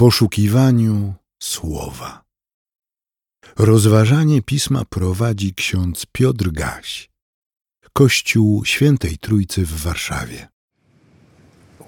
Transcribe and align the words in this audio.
poszukiwaniu 0.00 1.14
słowa. 1.42 2.22
Rozważanie 3.58 4.42
pisma 4.42 4.82
prowadzi 4.90 5.54
ksiądz 5.54 6.06
Piotr 6.12 6.50
Gaś, 6.50 7.10
Kościół 7.92 8.64
Świętej 8.64 9.18
Trójcy 9.18 9.66
w 9.66 9.82
Warszawie. 9.82 10.48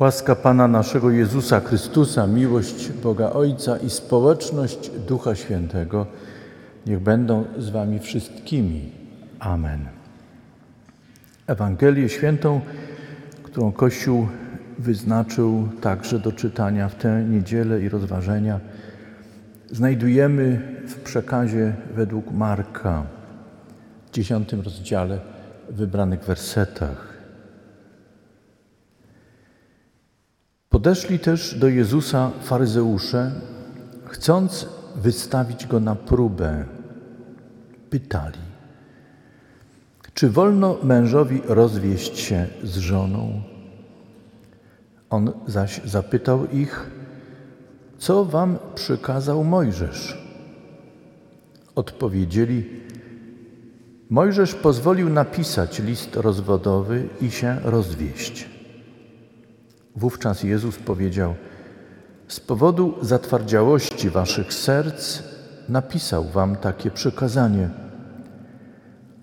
Łaska 0.01 0.37
Pana 0.37 0.69
naszego 0.69 1.11
Jezusa 1.11 1.61
Chrystusa, 1.61 2.27
miłość 2.27 2.89
Boga 2.89 3.31
Ojca 3.31 3.77
i 3.77 3.91
społeczność 3.91 4.91
Ducha 4.91 5.35
Świętego 5.35 6.07
niech 6.87 7.01
będą 7.01 7.45
z 7.59 7.71
Wami 7.71 7.99
wszystkimi. 7.99 8.93
Amen. 9.39 9.89
Ewangelię 11.47 12.09
świętą, 12.09 12.61
którą 13.43 13.73
Kościół 13.73 14.29
wyznaczył 14.79 15.69
także 15.81 16.19
do 16.19 16.33
czytania 16.33 16.89
w 16.89 16.95
tę 16.95 17.25
niedzielę 17.25 17.83
i 17.83 17.89
rozważenia, 17.89 18.61
znajdujemy 19.71 20.61
w 20.87 21.01
przekazie 21.01 21.75
według 21.95 22.33
Marka 22.33 23.07
w 24.07 24.11
dziesiątym 24.11 24.61
rozdziale 24.61 25.19
w 25.71 25.75
wybranych 25.75 26.25
wersetach. 26.25 27.13
Podeszli 30.71 31.19
też 31.19 31.59
do 31.59 31.69
Jezusa 31.69 32.31
faryzeusze, 32.43 33.33
chcąc 34.05 34.69
wystawić 34.97 35.67
go 35.67 35.81
na 35.81 35.95
próbę. 35.95 36.65
Pytali, 37.91 38.39
czy 40.15 40.31
wolno 40.31 40.77
mężowi 40.83 41.43
rozwieść 41.47 42.19
się 42.19 42.47
z 42.63 42.77
żoną? 42.77 43.52
On 45.13 45.33
zaś 45.47 45.81
zapytał 45.85 46.47
ich, 46.51 46.91
co 47.99 48.25
wam 48.25 48.59
przykazał 48.75 49.45
Mojżesz? 49.45 50.19
Odpowiedzieli, 51.75 52.65
Mojżesz 54.11 54.55
pozwolił 54.55 55.09
napisać 55.09 55.79
list 55.79 56.17
rozwodowy 56.17 57.09
i 57.21 57.31
się 57.31 57.57
rozwieść. 57.65 58.49
Wówczas 59.97 60.43
Jezus 60.43 60.77
powiedział, 60.77 61.35
z 62.29 62.41
powodu 62.41 62.95
zatwardziałości 63.01 64.11
waszych 64.11 64.55
serc 64.55 65.23
napisał 65.69 66.25
wam 66.25 66.57
takie 66.57 66.91
przykazanie. 66.91 67.71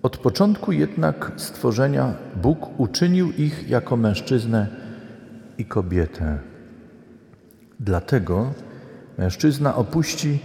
Od 0.02 0.16
początku 0.16 0.72
jednak 0.72 1.32
stworzenia 1.36 2.14
Bóg 2.42 2.80
uczynił 2.80 3.32
ich 3.32 3.68
jako 3.68 3.96
mężczyznę 3.96 4.79
i 5.60 5.64
kobietę. 5.64 6.38
Dlatego 7.80 8.52
mężczyzna 9.18 9.76
opuści 9.76 10.38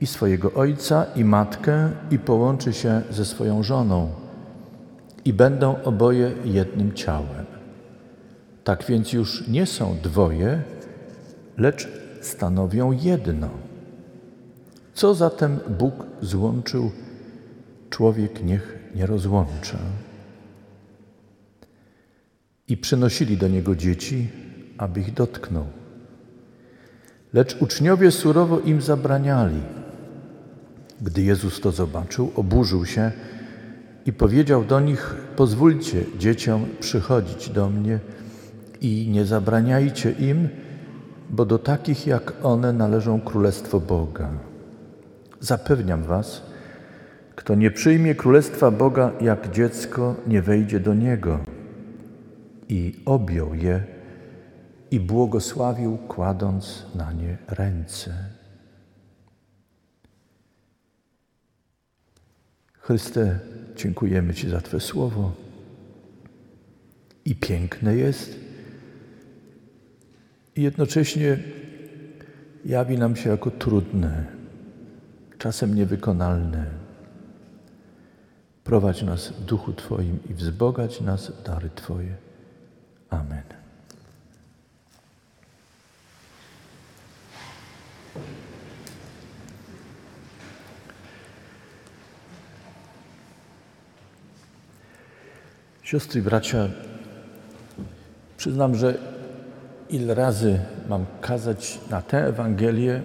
i 0.00 0.06
swojego 0.06 0.52
ojca, 0.52 1.06
i 1.16 1.24
matkę, 1.24 1.90
i 2.10 2.18
połączy 2.18 2.72
się 2.72 3.02
ze 3.10 3.24
swoją 3.24 3.62
żoną, 3.62 4.10
i 5.24 5.32
będą 5.32 5.82
oboje 5.82 6.32
jednym 6.44 6.92
ciałem. 6.92 7.46
Tak 8.64 8.84
więc 8.84 9.12
już 9.12 9.48
nie 9.48 9.66
są 9.66 9.96
dwoje, 10.02 10.62
lecz 11.58 11.88
stanowią 12.20 12.92
jedno. 12.92 13.48
Co 14.94 15.14
zatem 15.14 15.58
Bóg 15.78 15.94
złączył, 16.20 16.90
człowiek 17.90 18.44
niech 18.44 18.78
nie 18.94 19.06
rozłącza. 19.06 19.78
I 22.68 22.76
przynosili 22.76 23.36
do 23.36 23.48
niego 23.48 23.76
dzieci, 23.76 24.28
aby 24.78 25.00
ich 25.00 25.14
dotknął. 25.14 25.66
Lecz 27.32 27.56
uczniowie 27.62 28.10
surowo 28.10 28.60
im 28.60 28.82
zabraniali. 28.82 29.60
Gdy 31.00 31.22
Jezus 31.22 31.60
to 31.60 31.72
zobaczył, 31.72 32.32
oburzył 32.36 32.86
się 32.86 33.12
i 34.06 34.12
powiedział 34.12 34.64
do 34.64 34.80
nich: 34.80 35.16
Pozwólcie 35.36 36.04
dzieciom 36.18 36.66
przychodzić 36.80 37.50
do 37.50 37.70
mnie 37.70 37.98
i 38.80 39.08
nie 39.08 39.24
zabraniajcie 39.24 40.10
im, 40.10 40.48
bo 41.30 41.44
do 41.44 41.58
takich 41.58 42.06
jak 42.06 42.32
one 42.42 42.72
należą 42.72 43.20
Królestwo 43.20 43.80
Boga. 43.80 44.30
Zapewniam 45.40 46.02
Was, 46.02 46.42
kto 47.34 47.54
nie 47.54 47.70
przyjmie 47.70 48.14
Królestwa 48.14 48.70
Boga 48.70 49.12
jak 49.20 49.50
dziecko, 49.50 50.14
nie 50.26 50.42
wejdzie 50.42 50.80
do 50.80 50.94
niego. 50.94 51.53
I 52.68 53.02
objął 53.04 53.54
je 53.54 53.84
i 54.90 55.00
błogosławił, 55.00 55.98
kładąc 55.98 56.86
na 56.94 57.12
nie 57.12 57.38
ręce. 57.48 58.14
Chryste, 62.72 63.38
dziękujemy 63.76 64.34
Ci 64.34 64.48
za 64.48 64.60
Twe 64.60 64.80
słowo. 64.80 65.32
I 67.24 67.34
piękne 67.34 67.96
jest, 67.96 68.36
i 70.56 70.62
jednocześnie 70.62 71.38
jawi 72.64 72.98
nam 72.98 73.16
się 73.16 73.30
jako 73.30 73.50
trudne, 73.50 74.24
czasem 75.38 75.74
niewykonalne. 75.74 76.66
Prowadź 78.64 79.02
nas 79.02 79.28
w 79.28 79.44
duchu 79.44 79.72
Twoim 79.72 80.18
i 80.30 80.34
wzbogać 80.34 81.00
nas 81.00 81.32
dary 81.44 81.70
Twoje. 81.74 82.16
Amen. 83.14 83.42
Siostry 95.82 96.20
i 96.20 96.22
bracia, 96.22 96.68
przyznam, 98.36 98.74
że 98.74 98.98
ile 99.90 100.14
razy 100.14 100.60
mam 100.88 101.06
kazać 101.20 101.80
na 101.90 102.02
tę 102.02 102.26
Ewangelię, 102.26 103.02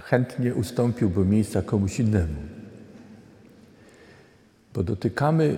chętnie 0.00 0.54
ustąpiłbym 0.54 1.30
miejsca 1.30 1.62
komuś 1.62 2.00
innemu. 2.00 2.61
Bo 4.74 4.82
dotykamy 4.82 5.56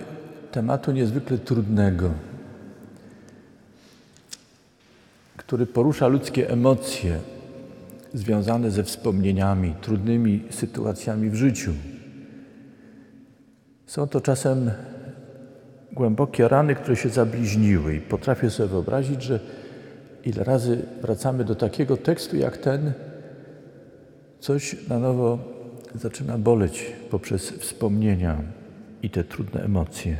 tematu 0.51 0.91
niezwykle 0.91 1.37
trudnego, 1.37 2.11
który 5.37 5.65
porusza 5.65 6.07
ludzkie 6.07 6.49
emocje 6.49 7.19
związane 8.13 8.71
ze 8.71 8.83
wspomnieniami, 8.83 9.75
trudnymi 9.81 10.43
sytuacjami 10.49 11.29
w 11.29 11.35
życiu. 11.35 11.71
Są 13.85 14.07
to 14.07 14.21
czasem 14.21 14.71
głębokie 15.91 16.47
rany, 16.47 16.75
które 16.75 16.95
się 16.95 17.09
zabliźniły 17.09 17.95
i 17.95 18.01
potrafię 18.01 18.49
sobie 18.49 18.69
wyobrazić, 18.69 19.23
że 19.23 19.39
ile 20.23 20.43
razy 20.43 20.81
wracamy 21.01 21.43
do 21.43 21.55
takiego 21.55 21.97
tekstu 21.97 22.37
jak 22.37 22.57
ten, 22.57 22.93
coś 24.39 24.87
na 24.89 24.99
nowo 24.99 25.39
zaczyna 25.95 26.37
boleć 26.37 26.93
poprzez 27.11 27.49
wspomnienia 27.49 28.41
i 29.05 29.09
te 29.09 29.23
trudne 29.23 29.63
emocje. 29.63 30.17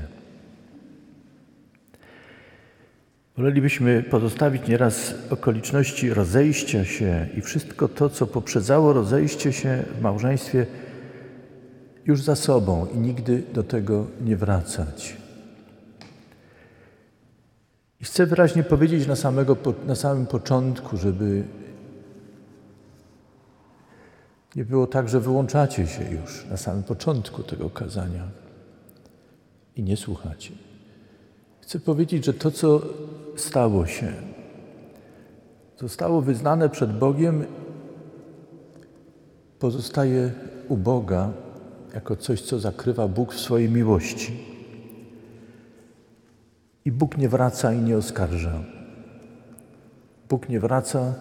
Wolelibyśmy 3.37 4.03
pozostawić 4.03 4.67
nieraz 4.67 5.15
okoliczności 5.29 6.13
rozejścia 6.13 6.85
się 6.85 7.27
i 7.37 7.41
wszystko 7.41 7.87
to, 7.87 8.09
co 8.09 8.27
poprzedzało 8.27 8.93
rozejście 8.93 9.53
się 9.53 9.83
w 9.97 10.01
małżeństwie, 10.01 10.65
już 12.05 12.21
za 12.21 12.35
sobą 12.35 12.87
i 12.93 12.97
nigdy 12.97 13.43
do 13.53 13.63
tego 13.63 14.07
nie 14.21 14.37
wracać. 14.37 15.17
I 18.01 18.05
chcę 18.05 18.25
wyraźnie 18.25 18.63
powiedzieć 18.63 19.07
na, 19.07 19.15
samego, 19.15 19.57
na 19.87 19.95
samym 19.95 20.25
początku, 20.25 20.97
żeby 20.97 21.43
nie 24.55 24.65
było 24.65 24.87
tak, 24.87 25.09
że 25.09 25.19
wyłączacie 25.19 25.87
się 25.87 26.03
już 26.11 26.45
na 26.49 26.57
samym 26.57 26.83
początku 26.83 27.43
tego 27.43 27.69
kazania 27.69 28.44
i 29.75 29.83
nie 29.83 29.97
słuchacie. 29.97 30.51
Chcę 31.61 31.79
powiedzieć, 31.79 32.25
że 32.25 32.33
to, 32.33 32.51
co 32.51 32.81
stało 33.35 33.85
się, 33.85 34.13
zostało 35.79 36.21
wyznane 36.21 36.69
przed 36.69 36.97
Bogiem, 36.97 37.45
pozostaje 39.59 40.31
u 40.67 40.77
Boga 40.77 41.31
jako 41.93 42.15
coś, 42.15 42.41
co 42.41 42.59
zakrywa 42.59 43.07
Bóg 43.07 43.33
w 43.33 43.39
swojej 43.39 43.69
miłości. 43.69 44.33
I 46.85 46.91
Bóg 46.91 47.17
nie 47.17 47.29
wraca 47.29 47.73
i 47.73 47.81
nie 47.81 47.97
oskarża. 47.97 48.63
Bóg 50.29 50.49
nie 50.49 50.59
wraca 50.59 51.13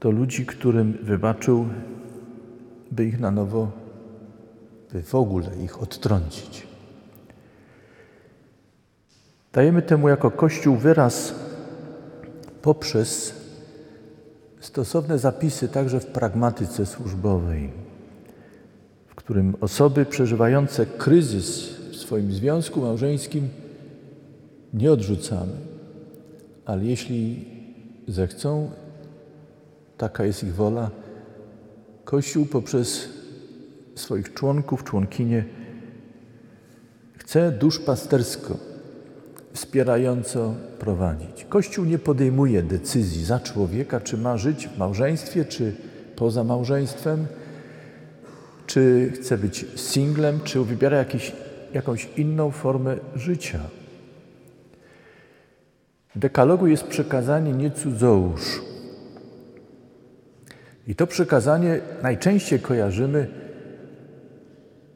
do 0.00 0.10
ludzi, 0.10 0.46
którym 0.46 0.98
wybaczył, 1.02 1.68
by 2.90 3.04
ich 3.04 3.20
na 3.20 3.30
nowo, 3.30 3.70
by 4.92 5.02
w 5.02 5.14
ogóle 5.14 5.56
ich 5.64 5.82
odtrącić. 5.82 6.65
Dajemy 9.56 9.82
temu 9.82 10.08
jako 10.08 10.30
Kościół 10.30 10.76
wyraz 10.76 11.34
poprzez 12.62 13.34
stosowne 14.60 15.18
zapisy 15.18 15.68
także 15.68 16.00
w 16.00 16.06
pragmatyce 16.06 16.86
służbowej, 16.86 17.70
w 19.06 19.14
którym 19.14 19.54
osoby 19.60 20.06
przeżywające 20.06 20.86
kryzys 20.86 21.68
w 21.90 21.96
swoim 21.96 22.32
związku 22.32 22.80
małżeńskim 22.80 23.48
nie 24.74 24.92
odrzucamy, 24.92 25.52
ale 26.64 26.84
jeśli 26.84 27.44
zechcą, 28.08 28.70
taka 29.98 30.24
jest 30.24 30.44
ich 30.44 30.54
wola, 30.54 30.90
Kościół 32.04 32.46
poprzez 32.46 33.08
swoich 33.94 34.34
członków, 34.34 34.84
członkinie 34.84 35.44
chce 37.18 37.52
duszpastersko, 37.52 38.65
wspierająco 39.56 40.54
prowadzić. 40.78 41.46
Kościół 41.48 41.84
nie 41.84 41.98
podejmuje 41.98 42.62
decyzji 42.62 43.24
za 43.24 43.40
człowieka, 43.40 44.00
czy 44.00 44.16
ma 44.16 44.36
żyć 44.36 44.68
w 44.68 44.78
małżeństwie, 44.78 45.44
czy 45.44 45.72
poza 46.16 46.44
małżeństwem, 46.44 47.26
czy 48.66 49.12
chce 49.14 49.38
być 49.38 49.66
singlem, 49.76 50.40
czy 50.44 50.64
wybiera 50.64 50.98
jakiś, 50.98 51.32
jakąś 51.72 52.08
inną 52.16 52.50
formę 52.50 52.96
życia. 53.14 53.60
W 56.14 56.18
dekalogu 56.18 56.66
jest 56.66 56.84
przekazanie 56.84 57.52
nie 57.52 57.70
cudzołóż. 57.70 58.62
I 60.86 60.94
to 60.94 61.06
przekazanie 61.06 61.80
najczęściej 62.02 62.60
kojarzymy 62.60 63.28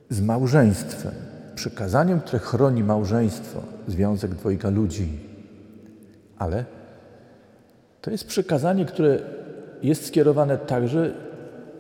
z 0.09 0.21
małżeństwem. 0.21 1.13
Przekazaniem, 1.55 2.21
które 2.21 2.39
chroni 2.39 2.85
małżeństwo, 2.85 3.63
związek 3.91 4.35
dwojga 4.35 4.71
ludzi. 4.71 5.09
Ale 6.39 6.65
to 8.01 8.11
jest 8.11 8.27
przekazanie, 8.27 8.85
które 8.85 9.19
jest 9.83 10.07
skierowane 10.07 10.59
także, 10.59 11.15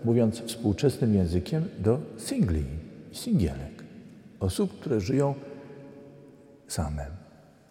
mówiąc 0.04 0.40
współczesnym 0.40 1.14
językiem, 1.14 1.64
do 1.78 1.98
singli, 2.16 2.64
singielek, 3.12 3.84
osób, 4.40 4.80
które 4.80 5.00
żyją 5.00 5.34
same. 6.68 7.06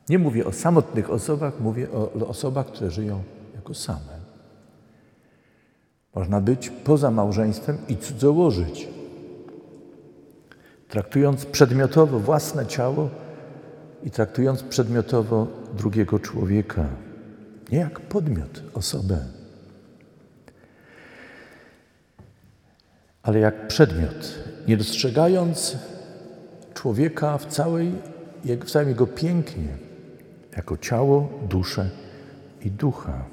Nie 0.09 0.19
mówię 0.19 0.45
o 0.45 0.51
samotnych 0.51 1.09
osobach, 1.09 1.59
mówię 1.59 1.91
o 1.91 2.27
osobach, 2.27 2.65
które 2.65 2.91
żyją 2.91 3.23
jako 3.55 3.73
same. 3.73 4.19
Można 6.15 6.41
być 6.41 6.69
poza 6.69 7.11
małżeństwem 7.11 7.77
i 7.87 7.97
cudzołożyć. 7.97 8.87
Traktując 10.87 11.45
przedmiotowo 11.45 12.19
własne 12.19 12.65
ciało 12.65 13.09
i 14.03 14.11
traktując 14.11 14.63
przedmiotowo 14.63 15.47
drugiego 15.77 16.19
człowieka, 16.19 16.85
nie 17.71 17.77
jak 17.77 17.99
podmiot, 17.99 18.63
osobę, 18.73 19.25
ale 23.23 23.39
jak 23.39 23.67
przedmiot, 23.67 24.39
nie 24.67 24.77
dostrzegając 24.77 25.77
człowieka 26.73 27.37
w, 27.37 27.45
całej, 27.45 27.91
w 28.43 28.71
całym 28.71 28.89
jego 28.89 29.07
pięknie, 29.07 29.77
jako 30.57 30.77
ciało, 30.77 31.29
duszę 31.49 31.89
i 32.61 32.71
ducha. 32.71 33.25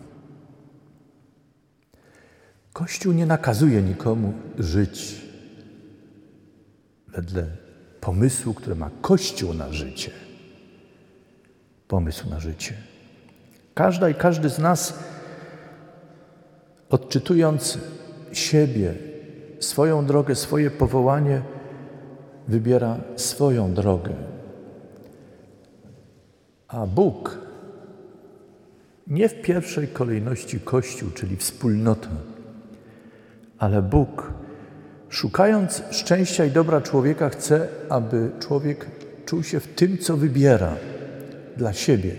Kościół 2.73 3.13
nie 3.13 3.27
nakazuje 3.27 3.83
nikomu 3.83 4.33
żyć 4.59 5.23
wedle 7.09 7.47
pomysłu, 8.01 8.55
który 8.55 8.77
ma 8.77 8.91
Kościół 9.01 9.55
na 9.55 9.73
życie. 9.73 10.26
Pomysł 11.89 12.31
na 12.31 12.41
życie. 12.41 12.75
Każda 13.75 14.09
i 14.09 14.15
każdy 14.15 14.49
z 14.49 14.59
nas, 14.59 14.99
odczytując 16.91 17.79
siebie, 18.33 18.95
swoją 19.61 20.07
drogę, 20.07 20.35
swoje 20.35 20.71
powołanie, 20.71 21.43
wybiera 22.49 22.97
swoją 23.17 23.75
drogę. 23.75 24.15
A 26.69 26.87
Bóg 26.87 27.39
nie 29.07 29.29
w 29.29 29.43
pierwszej 29.43 29.89
kolejności 29.89 30.61
Kościół, 30.61 31.11
czyli 31.11 31.37
wspólnota, 31.37 32.09
ale 33.59 33.83
Bóg, 33.83 34.33
szukając 35.09 35.83
szczęścia 35.91 36.45
i 36.45 36.51
dobra 36.51 36.81
człowieka, 36.81 37.29
chce, 37.29 37.69
aby 37.89 38.31
człowiek 38.41 38.87
czuł 39.27 39.43
się 39.43 39.61
w 39.61 39.75
tym, 39.75 39.99
co 39.99 40.17
wybiera 40.17 40.77
dla 41.57 41.73
siebie, 41.73 42.11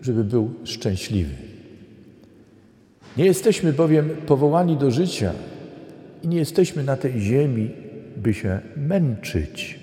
żeby 0.00 0.24
był 0.24 0.54
szczęśliwy. 0.64 1.34
Nie 3.16 3.24
jesteśmy 3.24 3.72
bowiem 3.72 4.08
powołani 4.26 4.76
do 4.76 4.90
życia 4.90 5.32
i 6.22 6.28
nie 6.28 6.38
jesteśmy 6.38 6.84
na 6.84 6.96
tej 6.96 7.20
ziemi, 7.20 7.70
by 8.16 8.34
się 8.34 8.60
męczyć, 8.76 9.78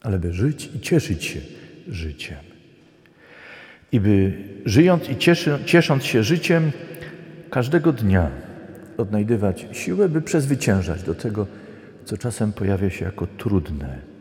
ale 0.00 0.18
by 0.18 0.32
żyć 0.32 0.70
i 0.74 0.80
cieszyć 0.80 1.24
się 1.24 1.40
życiem. 1.88 2.38
I 3.92 4.00
by 4.00 4.32
żyjąc 4.64 5.08
i 5.08 5.16
cieszy, 5.16 5.58
ciesząc 5.64 6.04
się 6.04 6.22
życiem, 6.22 6.72
każdego 7.50 7.92
dnia 7.92 8.30
odnajdywać 8.96 9.66
siłę, 9.72 10.08
by 10.08 10.22
przezwyciężać 10.22 11.02
do 11.02 11.14
tego, 11.14 11.46
co 12.04 12.18
czasem 12.18 12.52
pojawia 12.52 12.90
się 12.90 13.04
jako 13.04 13.26
trudne. 13.26 14.11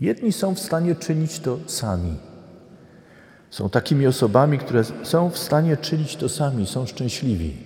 Jedni 0.00 0.32
są 0.32 0.54
w 0.54 0.58
stanie 0.58 0.94
czynić 0.94 1.40
to 1.40 1.58
sami. 1.66 2.14
Są 3.50 3.70
takimi 3.70 4.06
osobami, 4.06 4.58
które 4.58 4.84
są 5.02 5.30
w 5.30 5.38
stanie 5.38 5.76
czynić 5.76 6.16
to 6.16 6.28
sami, 6.28 6.66
są 6.66 6.86
szczęśliwi. 6.86 7.56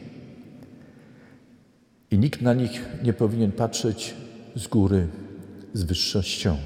I 2.11 2.19
nikt 2.19 2.43
na 2.43 2.55
nich 2.55 2.89
nie 3.03 3.13
powinien 3.13 3.53
patrzeć 3.53 4.15
z 4.57 4.67
góry, 4.67 5.07
z 5.73 5.83
wyższością. 5.83 6.57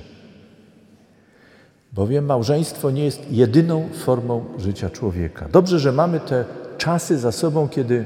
Bowiem 1.92 2.24
małżeństwo 2.24 2.90
nie 2.90 3.04
jest 3.04 3.32
jedyną 3.32 3.88
formą 3.92 4.44
życia 4.58 4.90
człowieka. 4.90 5.48
Dobrze, 5.52 5.78
że 5.78 5.92
mamy 5.92 6.20
te 6.20 6.44
czasy 6.78 7.18
za 7.18 7.32
sobą, 7.32 7.68
kiedy 7.68 8.04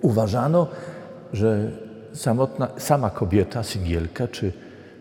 uważano, 0.00 0.66
że 1.32 1.70
samotna, 2.12 2.68
sama 2.78 3.10
kobieta, 3.10 3.62
singielka 3.62 4.28
czy 4.28 4.52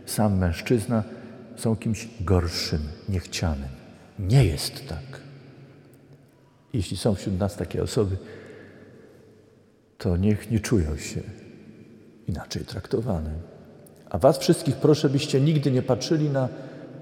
sam 0.05 0.37
mężczyzna 0.37 1.03
są 1.55 1.75
kimś 1.75 2.07
gorszym, 2.21 2.81
niechcianym. 3.09 3.69
Nie 4.19 4.45
jest 4.45 4.87
tak. 4.87 5.21
Jeśli 6.73 6.97
są 6.97 7.15
wśród 7.15 7.39
nas 7.39 7.55
takie 7.55 7.83
osoby, 7.83 8.17
to 9.97 10.17
niech 10.17 10.51
nie 10.51 10.59
czują 10.59 10.97
się 10.97 11.21
inaczej 12.27 12.65
traktowane. 12.65 13.31
A 14.09 14.17
Was 14.17 14.37
wszystkich 14.37 14.75
proszę, 14.75 15.09
byście 15.09 15.41
nigdy 15.41 15.71
nie 15.71 15.81
patrzyli 15.81 16.29
na 16.29 16.49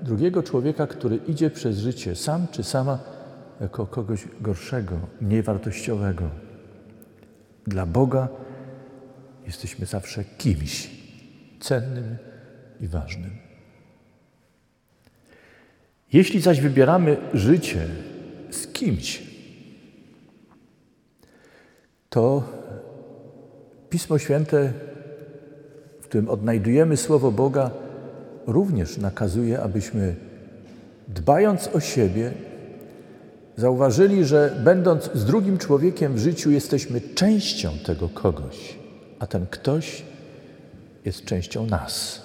drugiego 0.01 0.43
człowieka, 0.43 0.87
który 0.87 1.15
idzie 1.15 1.49
przez 1.49 1.77
życie 1.77 2.15
sam 2.15 2.47
czy 2.51 2.63
sama 2.63 2.99
jako 3.61 3.85
kogoś 3.85 4.27
gorszego, 4.41 4.99
mniej 5.21 5.43
wartościowego. 5.43 6.29
Dla 7.67 7.85
Boga 7.85 8.27
jesteśmy 9.45 9.85
zawsze 9.85 10.23
kimś 10.23 10.91
cennym 11.59 12.17
i 12.81 12.87
ważnym. 12.87 13.50
Jeśli 16.13 16.41
zaś 16.41 16.61
wybieramy 16.61 17.17
życie 17.33 17.87
z 18.51 18.67
kimś, 18.67 19.23
to 22.09 22.43
Pismo 23.89 24.17
Święte, 24.17 24.73
w 26.01 26.03
którym 26.03 26.29
odnajdujemy 26.29 26.97
Słowo 26.97 27.31
Boga, 27.31 27.71
również 28.47 28.97
nakazuje, 28.97 29.61
abyśmy 29.61 30.15
dbając 31.07 31.67
o 31.67 31.79
siebie, 31.79 32.31
zauważyli, 33.57 34.25
że 34.25 34.61
będąc 34.63 35.09
z 35.13 35.25
drugim 35.25 35.57
człowiekiem 35.57 36.13
w 36.13 36.19
życiu, 36.19 36.51
jesteśmy 36.51 37.01
częścią 37.01 37.71
tego 37.85 38.09
kogoś, 38.09 38.75
a 39.19 39.27
ten 39.27 39.45
ktoś 39.47 40.03
jest 41.05 41.25
częścią 41.25 41.65
nas. 41.65 42.21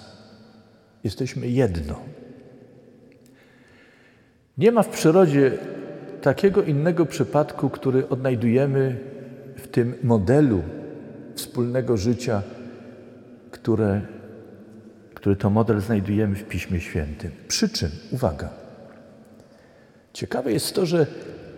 Jesteśmy 1.03 1.47
jedno. 1.47 1.99
Nie 4.57 4.71
ma 4.71 4.83
w 4.83 4.89
przyrodzie 4.89 5.51
takiego 6.21 6.63
innego 6.63 7.05
przypadku, 7.05 7.69
który 7.69 8.09
odnajdujemy 8.09 8.97
w 9.55 9.67
tym 9.67 9.95
modelu 10.03 10.61
wspólnego 11.35 11.97
życia, 11.97 12.41
które, 13.51 14.01
który 15.13 15.35
to 15.35 15.49
model 15.49 15.81
znajdujemy 15.81 16.35
w 16.35 16.43
Piśmie 16.43 16.79
Świętym. 16.79 17.31
Przy 17.47 17.69
czym, 17.69 17.89
uwaga, 18.11 18.49
ciekawe 20.13 20.51
jest 20.51 20.75
to, 20.75 20.85
że 20.85 21.07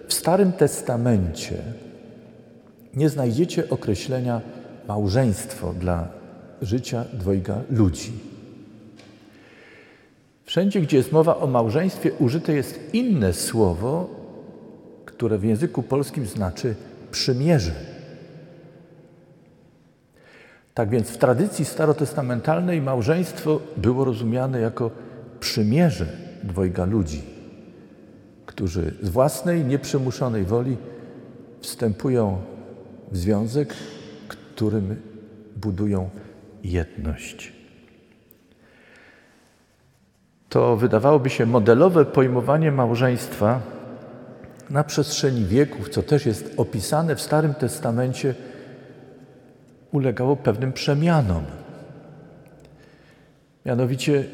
w 0.07 0.13
Starym 0.13 0.51
Testamencie 0.51 1.55
nie 2.93 3.09
znajdziecie 3.09 3.69
określenia 3.69 4.41
małżeństwo 4.87 5.73
dla 5.73 6.07
życia 6.61 7.05
dwojga 7.13 7.61
ludzi. 7.69 8.28
Wszędzie, 10.49 10.81
gdzie 10.81 10.97
jest 10.97 11.11
mowa 11.11 11.37
o 11.37 11.47
małżeństwie, 11.47 12.11
użyte 12.13 12.53
jest 12.53 12.79
inne 12.93 13.33
słowo, 13.33 14.09
które 15.05 15.37
w 15.37 15.43
języku 15.43 15.83
polskim 15.83 16.25
znaczy 16.25 16.75
przymierze. 17.11 17.71
Tak 20.73 20.89
więc 20.89 21.09
w 21.09 21.17
tradycji 21.17 21.65
starotestamentalnej 21.65 22.81
małżeństwo 22.81 23.59
było 23.77 24.05
rozumiane 24.05 24.59
jako 24.59 24.91
przymierze 25.39 26.05
dwojga 26.43 26.85
ludzi, 26.85 27.21
którzy 28.45 28.93
z 29.01 29.09
własnej, 29.09 29.65
nieprzymuszonej 29.65 30.43
woli 30.43 30.77
wstępują 31.61 32.41
w 33.11 33.17
związek, 33.17 33.73
którym 34.27 35.01
budują 35.55 36.09
jedność. 36.63 37.58
To 40.49 40.75
wydawałoby 40.75 41.29
się 41.29 41.45
modelowe 41.45 42.05
pojmowanie 42.05 42.71
małżeństwa 42.71 43.61
na 44.69 44.83
przestrzeni 44.83 45.45
wieków, 45.45 45.89
co 45.89 46.03
też 46.03 46.25
jest 46.25 46.53
opisane 46.57 47.15
w 47.15 47.21
Starym 47.21 47.53
Testamencie, 47.53 48.35
ulegało 49.91 50.35
pewnym 50.35 50.73
przemianom. 50.73 51.43
Mianowicie 53.65 54.25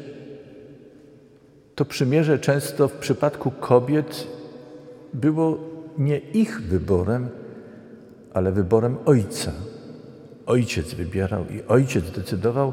to 1.74 1.84
przymierze 1.84 2.38
często 2.38 2.88
w 2.88 2.92
przypadku 2.92 3.50
kobiet 3.50 4.26
było 5.14 5.58
nie 5.98 6.18
ich 6.18 6.62
wyborem, 6.62 7.28
ale 8.34 8.52
wyborem 8.52 8.96
ojca. 9.06 9.52
Ojciec 10.46 10.94
wybierał 10.94 11.44
i 11.44 11.62
ojciec 11.68 12.10
decydował, 12.10 12.72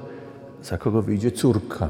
za 0.61 0.77
kogo 0.77 1.01
wyjdzie 1.01 1.31
córka. 1.31 1.89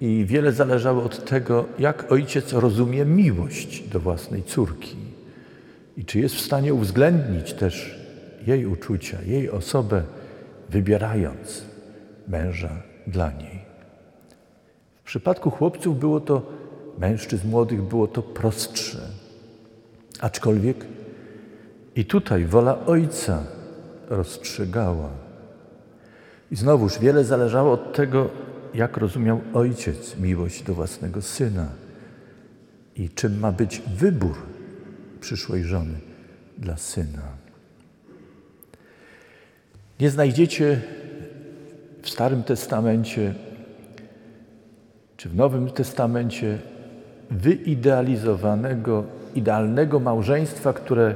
I 0.00 0.24
wiele 0.28 0.52
zależało 0.52 1.02
od 1.02 1.24
tego, 1.24 1.64
jak 1.78 2.12
ojciec 2.12 2.52
rozumie 2.52 3.04
miłość 3.04 3.88
do 3.88 4.00
własnej 4.00 4.42
córki 4.42 4.96
i 5.96 6.04
czy 6.04 6.18
jest 6.18 6.34
w 6.34 6.40
stanie 6.40 6.74
uwzględnić 6.74 7.52
też 7.52 8.00
jej 8.46 8.66
uczucia, 8.66 9.18
jej 9.22 9.50
osobę, 9.50 10.02
wybierając 10.68 11.64
męża 12.28 12.82
dla 13.06 13.32
niej. 13.32 13.60
W 15.02 15.06
przypadku 15.06 15.50
chłopców 15.50 15.98
było 15.98 16.20
to, 16.20 16.42
mężczyzn 16.98 17.48
młodych, 17.48 17.82
było 17.82 18.06
to 18.06 18.22
prostsze. 18.22 18.98
Aczkolwiek 20.20 20.84
i 21.96 22.04
tutaj 22.04 22.44
wola 22.44 22.86
ojca 22.86 23.42
rozstrzygała. 24.08 25.08
I 26.50 26.56
znowuż 26.56 26.98
wiele 26.98 27.24
zależało 27.24 27.72
od 27.72 27.92
tego, 27.92 28.30
jak 28.76 28.96
rozumiał 28.96 29.40
ojciec 29.54 30.16
miłość 30.16 30.62
do 30.62 30.74
własnego 30.74 31.22
syna 31.22 31.68
i 32.96 33.10
czym 33.10 33.38
ma 33.38 33.52
być 33.52 33.82
wybór 33.96 34.36
przyszłej 35.20 35.64
żony 35.64 35.94
dla 36.58 36.76
syna. 36.76 37.22
Nie 40.00 40.10
znajdziecie 40.10 40.80
w 42.02 42.10
Starym 42.10 42.42
Testamencie 42.42 43.34
czy 45.16 45.28
w 45.28 45.36
Nowym 45.36 45.70
Testamencie 45.70 46.58
wyidealizowanego, 47.30 49.04
idealnego 49.34 50.00
małżeństwa, 50.00 50.72
które 50.72 51.14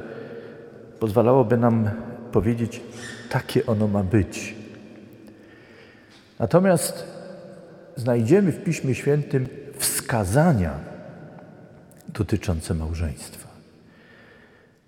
pozwalałoby 1.01 1.57
nam 1.57 1.91
powiedzieć, 2.33 2.81
takie 3.31 3.67
ono 3.67 3.89
ma 3.89 4.03
być. 4.03 4.55
Natomiast 6.39 7.20
znajdziemy 8.01 8.53
w 8.53 8.65
Piśmie 8.65 8.95
Świętym 8.95 9.47
wskazania 9.79 10.79
dotyczące 12.09 12.75
małżeństwa. 12.75 13.49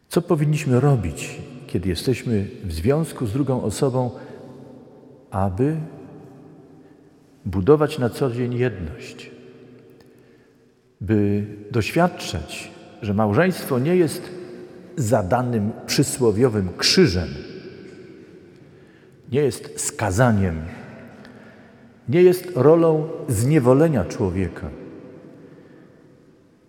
Co 0.08 0.22
powinniśmy 0.22 0.80
robić, 0.80 1.40
kiedy 1.66 1.88
jesteśmy 1.88 2.46
w 2.64 2.72
związku 2.72 3.26
z 3.26 3.32
drugą 3.32 3.62
osobą, 3.62 4.10
aby 5.30 5.76
budować 7.44 7.98
na 7.98 8.10
co 8.10 8.30
dzień 8.30 8.54
jedność, 8.54 9.30
by 11.00 11.46
doświadczać, 11.70 12.70
że 13.02 13.14
małżeństwo 13.14 13.78
nie 13.78 13.96
jest 13.96 14.30
zadanym 14.96 15.72
przysłowiowym 15.86 16.68
krzyżem, 16.76 17.28
nie 19.32 19.40
jest 19.40 19.80
skazaniem, 19.80 20.62
nie 22.08 22.22
jest 22.22 22.52
rolą 22.54 23.08
zniewolenia 23.28 24.04
człowieka, 24.04 24.70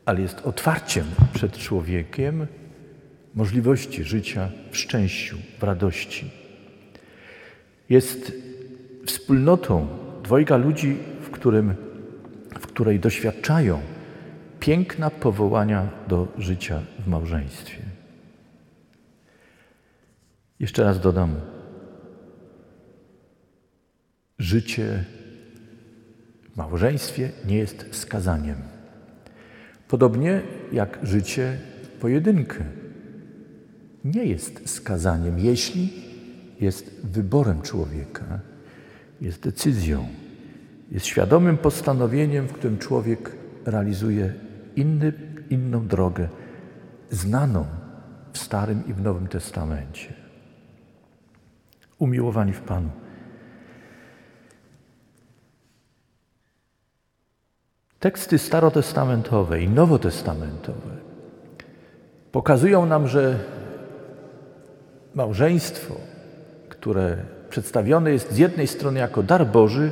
ale 0.05 0.21
jest 0.21 0.39
otwarciem 0.39 1.05
przed 1.33 1.57
człowiekiem 1.57 2.47
możliwości 3.35 4.03
życia 4.03 4.49
w 4.71 4.77
szczęściu, 4.77 5.37
w 5.59 5.63
radości. 5.63 6.31
Jest 7.89 8.31
wspólnotą 9.05 9.87
dwojga 10.23 10.57
ludzi, 10.57 10.97
w, 11.21 11.29
którym, 11.29 11.75
w 12.59 12.67
której 12.67 12.99
doświadczają 12.99 13.81
piękna 14.59 15.09
powołania 15.09 15.89
do 16.07 16.27
życia 16.37 16.81
w 16.99 17.07
małżeństwie. 17.07 17.77
Jeszcze 20.59 20.83
raz 20.83 20.99
dodam, 20.99 21.35
życie 24.39 25.05
małżeństwie 26.55 27.29
nie 27.47 27.57
jest 27.57 27.85
skazaniem. 27.91 28.57
Podobnie 29.87 30.41
jak 30.71 30.99
życie 31.03 31.57
pojedynkę 31.99 32.63
nie 34.03 34.25
jest 34.25 34.69
skazaniem, 34.69 35.39
jeśli 35.39 35.93
jest 36.61 37.01
wyborem 37.03 37.61
człowieka, 37.61 38.39
jest 39.21 39.41
decyzją, 39.41 40.07
jest 40.91 41.05
świadomym 41.05 41.57
postanowieniem, 41.57 42.47
w 42.47 42.53
którym 42.53 42.77
człowiek 42.77 43.31
realizuje 43.65 44.33
inny, 44.75 45.13
inną 45.49 45.87
drogę, 45.87 46.29
znaną 47.09 47.65
w 48.33 48.37
Starym 48.37 48.83
i 48.87 48.93
w 48.93 49.01
Nowym 49.01 49.27
Testamencie. 49.27 50.13
Umiłowani 51.99 52.53
w 52.53 52.61
Panu. 52.61 53.02
Teksty 58.03 58.39
starotestamentowe 58.39 59.61
i 59.61 59.69
nowotestamentowe 59.69 60.89
pokazują 62.31 62.85
nam, 62.85 63.07
że 63.07 63.39
małżeństwo, 65.15 65.95
które 66.69 67.17
przedstawione 67.49 68.11
jest 68.11 68.31
z 68.31 68.37
jednej 68.37 68.67
strony 68.67 68.99
jako 68.99 69.23
dar 69.23 69.47
Boży, 69.47 69.91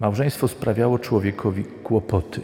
małżeństwo 0.00 0.48
sprawiało 0.48 0.98
człowiekowi 0.98 1.64
kłopoty. 1.64 2.40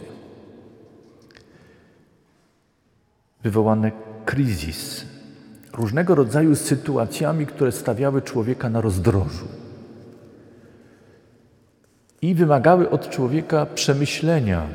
Wywołane 3.43 3.91
kryzys, 4.25 5.05
różnego 5.73 6.15
rodzaju 6.15 6.55
sytuacjami, 6.55 7.45
które 7.45 7.71
stawiały 7.71 8.21
człowieka 8.21 8.69
na 8.69 8.81
rozdrożu 8.81 9.62
i 12.23 12.35
wymagały 12.35 12.89
od 12.89 13.09
człowieka 13.09 13.65
przemyślenia 13.65 14.67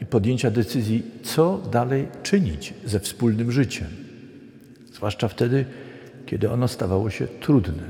i 0.00 0.06
podjęcia 0.06 0.50
decyzji, 0.50 1.02
co 1.22 1.58
dalej 1.58 2.08
czynić 2.22 2.74
ze 2.84 3.00
wspólnym 3.00 3.52
życiem. 3.52 3.86
Zwłaszcza 4.92 5.28
wtedy, 5.28 5.64
kiedy 6.26 6.50
ono 6.50 6.68
stawało 6.68 7.10
się 7.10 7.26
trudne. 7.26 7.82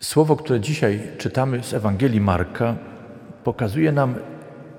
Słowo, 0.00 0.36
które 0.36 0.60
dzisiaj 0.60 1.00
czytamy 1.18 1.62
z 1.62 1.74
Ewangelii 1.74 2.20
Marka, 2.20 2.76
pokazuje 3.44 3.92
nam 3.92 4.14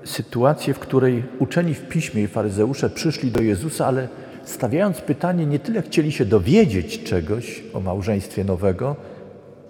sytuację, 0.04 0.74
w 0.74 0.78
której 0.78 1.24
uczeni 1.38 1.74
w 1.74 1.88
piśmie 1.88 2.22
i 2.22 2.28
faryzeusze 2.28 2.90
przyszli 2.90 3.30
do 3.30 3.42
Jezusa, 3.42 3.86
ale 3.86 4.08
stawiając 4.44 5.00
pytanie, 5.00 5.46
nie 5.46 5.58
tyle 5.58 5.82
chcieli 5.82 6.12
się 6.12 6.24
dowiedzieć 6.24 7.02
czegoś 7.02 7.62
o 7.74 7.80
małżeństwie 7.80 8.44
nowego, 8.44 8.96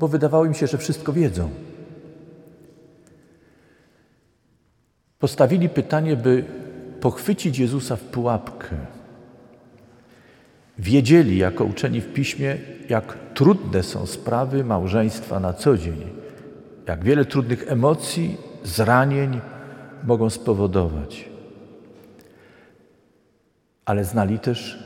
bo 0.00 0.08
wydawało 0.08 0.44
im 0.44 0.54
się, 0.54 0.66
że 0.66 0.78
wszystko 0.78 1.12
wiedzą. 1.12 1.50
Postawili 5.18 5.68
pytanie, 5.68 6.16
by 6.16 6.44
pochwycić 7.00 7.58
Jezusa 7.58 7.96
w 7.96 8.00
pułapkę. 8.00 8.76
Wiedzieli 10.78 11.38
jako 11.38 11.64
uczeni 11.64 12.00
w 12.00 12.12
piśmie, 12.12 12.58
jak 12.88 13.18
trudne 13.34 13.82
są 13.82 14.06
sprawy 14.06 14.64
małżeństwa 14.64 15.40
na 15.40 15.52
co 15.52 15.76
dzień, 15.76 16.04
jak 16.86 17.04
wiele 17.04 17.24
trudnych 17.24 17.72
emocji, 17.72 18.36
zranień 18.64 19.40
mogą 20.04 20.30
spowodować. 20.30 21.28
Ale 23.84 24.04
znali 24.04 24.38
też 24.38 24.78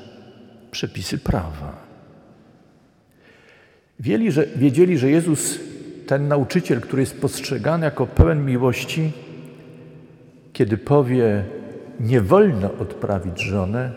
przepisy 0.70 1.18
prawa. 1.18 1.83
Wiedzieli 4.00 4.32
że, 4.32 4.46
wiedzieli, 4.56 4.98
że 4.98 5.10
Jezus, 5.10 5.58
ten 6.06 6.28
nauczyciel, 6.28 6.80
który 6.80 7.02
jest 7.02 7.20
postrzegany 7.20 7.84
jako 7.84 8.06
pełen 8.06 8.44
miłości, 8.44 9.12
kiedy 10.52 10.78
powie, 10.78 11.44
nie 12.00 12.20
wolno 12.20 12.70
odprawić 12.78 13.40
żonę, 13.40 13.92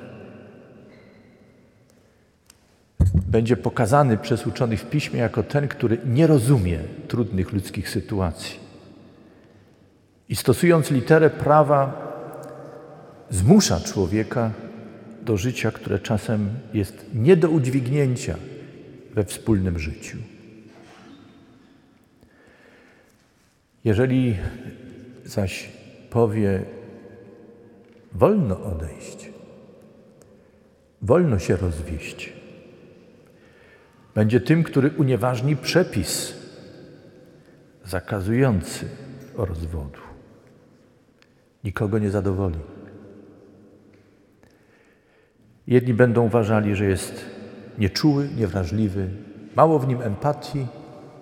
będzie 3.28 3.58
pokazany 3.58 4.18
przez 4.18 4.48
uczonych 4.48 4.82
w 4.82 4.90
piśmie 4.90 5.20
jako 5.20 5.44
ten, 5.44 5.68
który 5.68 5.98
nie 6.06 6.28
rozumie 6.28 6.80
trudnych 7.08 7.54
ludzkich 7.54 7.90
sytuacji. 7.90 8.60
I 10.30 10.36
stosując 10.36 10.92
literę 10.92 11.30
prawa, 11.30 12.08
zmusza 13.30 13.80
człowieka 13.80 14.52
do 15.22 15.38
życia, 15.38 15.72
które 15.72 16.00
czasem 16.00 16.50
jest 16.74 17.06
nie 17.14 17.38
do 17.38 17.50
udźwignięcia 17.50 18.36
we 19.18 19.24
wspólnym 19.24 19.80
życiu. 19.80 20.18
Jeżeli 23.84 24.38
zaś 25.26 25.70
powie, 26.10 26.64
wolno 28.14 28.64
odejść, 28.64 29.30
wolno 31.02 31.40
się 31.40 31.56
rozwieść, 31.56 32.34
będzie 34.16 34.40
tym, 34.40 34.64
który 34.64 34.90
unieważni 34.90 35.56
przepis 35.56 36.34
zakazujący 37.86 38.86
rozwodu. 39.36 40.02
Nikogo 41.64 42.00
nie 42.00 42.10
zadowoli. 42.10 42.60
Jedni 45.68 45.94
będą 45.94 46.26
uważali, 46.26 46.76
że 46.76 46.86
jest 46.86 47.37
nieczuły, 47.78 48.30
niewrażliwy, 48.38 49.10
mało 49.56 49.80
w 49.80 49.88
nim 49.88 50.02
empatii, 50.02 50.68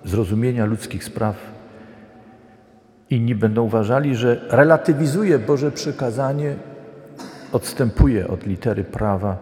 zrozumienia 0.05 0.65
ludzkich 0.65 1.03
spraw. 1.03 1.35
Inni 3.09 3.35
będą 3.35 3.63
uważali, 3.63 4.15
że 4.15 4.45
relatywizuje 4.49 5.39
Boże 5.39 5.71
przykazanie, 5.71 6.55
odstępuje 7.51 8.27
od 8.27 8.45
litery 8.45 8.83
prawa 8.83 9.37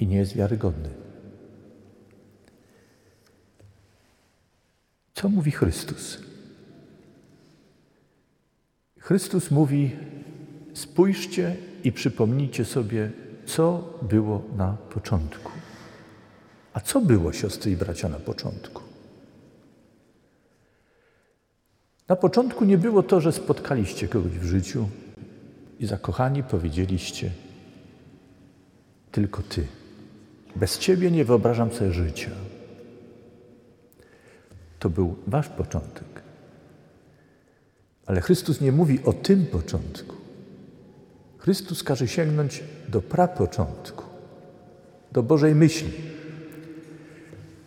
i 0.00 0.06
nie 0.06 0.16
jest 0.16 0.36
wiarygodny. 0.36 0.88
Co 5.14 5.28
mówi 5.28 5.50
Chrystus? 5.50 6.22
Chrystus 8.98 9.50
mówi: 9.50 9.96
Spójrzcie 10.74 11.56
i 11.84 11.92
przypomnijcie 11.92 12.64
sobie, 12.64 13.10
co 13.46 13.98
było 14.02 14.42
na 14.56 14.76
początku. 14.90 15.52
A 16.72 16.80
co 16.80 17.00
było, 17.00 17.32
siostry 17.32 17.70
i 17.70 17.76
bracia, 17.76 18.08
na 18.08 18.18
początku? 18.18 18.82
Na 22.08 22.16
początku 22.16 22.64
nie 22.64 22.78
było 22.78 23.02
to, 23.02 23.20
że 23.20 23.32
spotkaliście 23.32 24.08
kogoś 24.08 24.32
w 24.32 24.44
życiu 24.44 24.88
i 25.80 25.86
zakochani 25.86 26.42
powiedzieliście: 26.42 27.30
Tylko 29.12 29.42
ty. 29.42 29.66
Bez 30.56 30.78
ciebie 30.78 31.10
nie 31.10 31.24
wyobrażam 31.24 31.72
sobie 31.72 31.92
życia. 31.92 32.30
To 34.78 34.90
był 34.90 35.16
wasz 35.26 35.48
początek. 35.48 36.22
Ale 38.06 38.20
Chrystus 38.20 38.60
nie 38.60 38.72
mówi 38.72 39.04
o 39.04 39.12
tym 39.12 39.46
początku. 39.46 40.11
Chrystus 41.42 41.82
każe 41.82 42.08
sięgnąć 42.08 42.62
do 42.88 43.02
prapoczątku, 43.02 44.04
do 45.12 45.22
Bożej 45.22 45.54
myśli, 45.54 45.92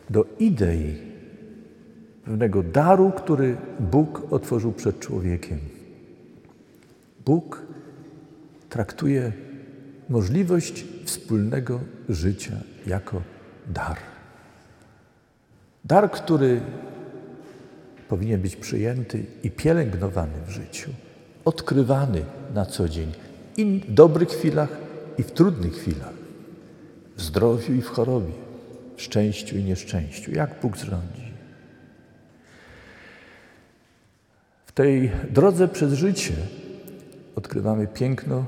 do 0.09 0.25
idei, 0.39 0.97
pewnego 2.25 2.63
daru, 2.63 3.11
który 3.11 3.57
Bóg 3.79 4.33
otworzył 4.33 4.71
przed 4.71 4.99
człowiekiem. 4.99 5.59
Bóg 7.25 7.61
traktuje 8.69 9.31
możliwość 10.09 10.85
wspólnego 11.05 11.79
życia 12.09 12.53
jako 12.87 13.21
dar. 13.67 13.97
Dar, 15.85 16.11
który 16.11 16.61
powinien 18.09 18.41
być 18.41 18.55
przyjęty 18.55 19.25
i 19.43 19.51
pielęgnowany 19.51 20.33
w 20.47 20.49
życiu, 20.49 20.91
odkrywany 21.45 22.25
na 22.53 22.65
co 22.65 22.89
dzień 22.89 23.11
i 23.57 23.79
w 23.79 23.93
dobrych 23.93 24.29
chwilach, 24.29 24.69
i 25.17 25.23
w 25.23 25.31
trudnych 25.31 25.73
chwilach, 25.73 26.13
w 27.15 27.21
zdrowiu 27.21 27.73
i 27.73 27.81
w 27.81 27.87
chorobie, 27.87 28.31
w 28.95 29.01
szczęściu 29.01 29.57
i 29.57 29.63
nieszczęściu, 29.63 30.31
jak 30.31 30.61
Bóg 30.61 30.77
zrządzi. 30.77 31.33
W 34.65 34.71
tej 34.71 35.11
drodze 35.31 35.67
przez 35.67 35.93
życie 35.93 36.33
odkrywamy 37.35 37.87
piękno 37.87 38.45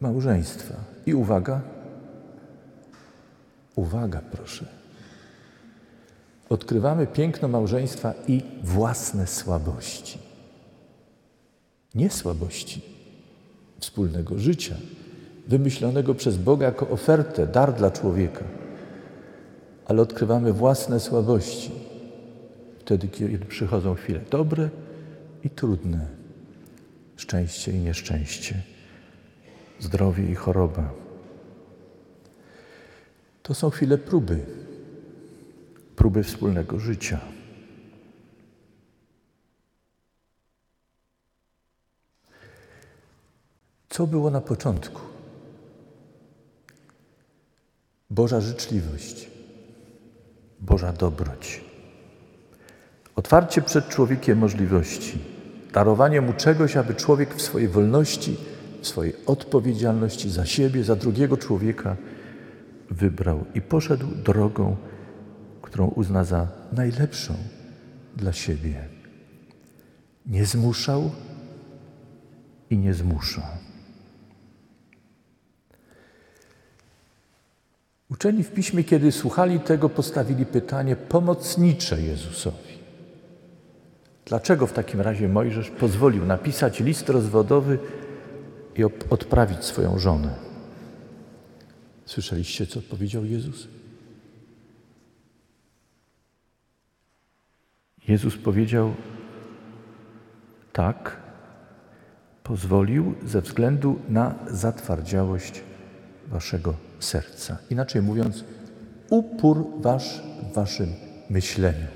małżeństwa. 0.00 0.74
I 1.06 1.14
uwaga, 1.14 1.60
uwaga, 3.76 4.20
proszę 4.32 4.80
odkrywamy 6.50 7.06
piękno 7.06 7.48
małżeństwa 7.48 8.14
i 8.28 8.42
własne 8.62 9.26
słabości. 9.26 10.18
Nie 11.94 12.10
słabości 12.10 12.82
wspólnego 13.80 14.38
życia, 14.38 14.74
wymyślonego 15.48 16.14
przez 16.14 16.36
Boga 16.36 16.66
jako 16.66 16.88
ofertę, 16.88 17.46
dar 17.46 17.74
dla 17.74 17.90
człowieka, 17.90 18.44
ale 19.86 20.02
odkrywamy 20.02 20.52
własne 20.52 21.00
słabości 21.00 21.70
wtedy, 22.78 23.08
kiedy 23.08 23.38
przychodzą 23.38 23.94
chwile 23.94 24.20
dobre 24.30 24.68
i 25.44 25.50
trudne, 25.50 26.06
szczęście 27.16 27.72
i 27.72 27.78
nieszczęście, 27.78 28.62
zdrowie 29.80 30.30
i 30.30 30.34
choroba. 30.34 30.92
To 33.42 33.54
są 33.54 33.70
chwile 33.70 33.98
próby 33.98 34.40
próby 36.00 36.22
wspólnego 36.22 36.78
życia. 36.78 37.20
Co 44.00 44.06
było 44.06 44.30
na 44.30 44.40
początku? 44.40 45.00
Boża 48.10 48.40
życzliwość, 48.40 49.30
Boża 50.60 50.92
dobroć. 50.92 51.64
Otwarcie 53.16 53.62
przed 53.62 53.88
człowiekiem 53.88 54.38
możliwości, 54.38 55.18
darowanie 55.72 56.20
mu 56.20 56.32
czegoś, 56.32 56.76
aby 56.76 56.94
człowiek 56.94 57.34
w 57.34 57.42
swojej 57.42 57.68
wolności, 57.68 58.36
w 58.82 58.86
swojej 58.86 59.14
odpowiedzialności 59.26 60.30
za 60.30 60.46
siebie, 60.46 60.84
za 60.84 60.96
drugiego 60.96 61.36
człowieka 61.36 61.96
wybrał 62.90 63.44
i 63.54 63.60
poszedł 63.60 64.06
drogą 64.06 64.76
którą 65.62 65.88
uzna 65.88 66.24
za 66.24 66.48
najlepszą 66.72 67.34
dla 68.16 68.32
siebie. 68.32 68.88
Nie 70.26 70.44
zmuszał 70.46 71.10
i 72.70 72.78
nie 72.78 72.94
zmusza. 72.94 73.69
Uczeni 78.10 78.44
w 78.44 78.52
piśmie, 78.52 78.84
kiedy 78.84 79.12
słuchali 79.12 79.60
tego, 79.60 79.88
postawili 79.88 80.46
pytanie 80.46 80.96
pomocnicze 80.96 82.02
Jezusowi. 82.02 82.80
Dlaczego 84.24 84.66
w 84.66 84.72
takim 84.72 85.00
razie 85.00 85.28
Mojżesz 85.28 85.70
pozwolił 85.70 86.26
napisać 86.26 86.80
list 86.80 87.08
rozwodowy 87.08 87.78
i 88.76 88.84
odprawić 88.84 89.64
swoją 89.64 89.98
żonę? 89.98 90.34
Słyszeliście, 92.06 92.66
co 92.66 92.82
powiedział 92.82 93.24
Jezus? 93.24 93.68
Jezus 98.08 98.36
powiedział: 98.36 98.94
Tak, 100.72 101.16
pozwolił 102.42 103.14
ze 103.26 103.40
względu 103.40 103.98
na 104.08 104.34
zatwardziałość 104.46 105.62
waszego 106.28 106.89
serca. 107.00 107.56
Inaczej 107.70 108.02
mówiąc, 108.02 108.44
upór 109.10 109.66
wasz 109.80 110.22
w 110.42 110.54
waszym 110.54 110.88
myśleniu. 111.30 111.86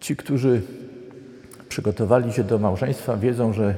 Ci, 0.00 0.16
którzy 0.16 0.62
przygotowali 1.68 2.32
się 2.32 2.44
do 2.44 2.58
małżeństwa, 2.58 3.16
wiedzą, 3.16 3.52
że 3.52 3.74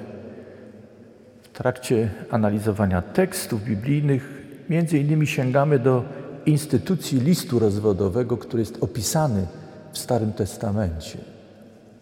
w 1.42 1.48
trakcie 1.48 2.10
analizowania 2.30 3.02
tekstów 3.02 3.64
biblijnych 3.64 4.46
Między 4.70 4.98
innymi 4.98 5.26
sięgamy 5.26 5.78
do 5.78 6.04
instytucji 6.46 7.20
listu 7.20 7.58
rozwodowego, 7.58 8.36
który 8.36 8.60
jest 8.60 8.82
opisany 8.82 9.46
w 9.92 9.98
Starym 9.98 10.32
Testamencie, 10.32 11.18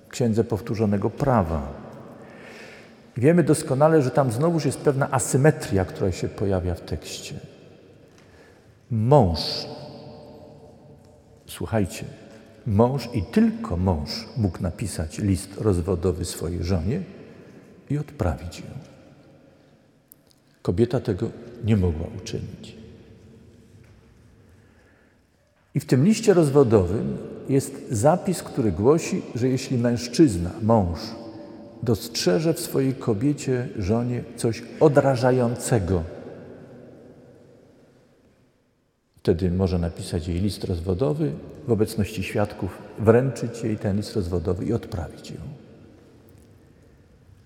Księdze 0.09 0.45
Powtórzonego 0.45 1.11
Prawa. 1.11 1.84
Wiemy 3.17 3.43
doskonale, 3.43 4.03
że 4.03 4.11
tam 4.11 4.33
znowuż 4.33 4.65
jest 4.65 4.79
pewna 4.79 5.11
asymetria, 5.11 5.85
która 5.85 6.13
się 6.13 6.29
pojawia 6.29 6.75
w 6.75 6.81
tekście. 6.81 7.35
Mąż, 8.91 9.41
słuchajcie, 11.47 12.05
mąż 12.67 13.09
i 13.15 13.23
tylko 13.23 13.77
mąż 13.77 14.11
mógł 14.37 14.63
napisać 14.63 15.19
list 15.19 15.61
rozwodowy 15.61 16.25
swojej 16.25 16.65
żonie 16.65 17.03
i 17.91 17.99
odprawić 17.99 18.61
ją. 18.61 18.67
Kobieta 20.63 21.01
tego 21.01 21.31
nie 21.65 21.77
mogła 21.77 22.07
uczynić. 22.17 22.77
I 25.75 25.81
w 25.81 25.85
tym 25.87 26.05
liście 26.05 26.35
rozwodowym 26.35 27.19
jest 27.49 27.87
zapis, 27.91 28.43
który 28.43 28.73
głosi, 28.73 29.23
że 29.35 29.49
jeśli 29.49 29.79
mężczyzna, 29.79 30.51
mąż, 30.63 30.99
dostrzeże 31.85 32.55
w 32.55 32.61
swojej 32.61 32.95
kobiecie, 32.95 33.69
żonie 33.79 34.25
coś 34.37 34.63
odrażającego, 34.81 36.05
wtedy 39.17 39.51
może 39.51 39.79
napisać 39.79 40.29
jej 40.29 40.41
list 40.41 40.65
rozwodowy 40.65 41.33
w 41.67 41.73
obecności 41.73 42.23
świadków, 42.23 42.79
wręczyć 42.99 43.63
jej 43.65 43.79
ten 43.79 43.97
list 43.97 44.17
rozwodowy 44.17 44.65
i 44.65 44.73
odprawić 44.73 45.31
ją. 45.31 45.41